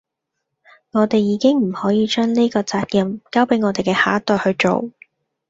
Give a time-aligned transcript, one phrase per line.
[0.93, 4.89] 我地已經唔可以將呢個責任交俾我們既下一代去做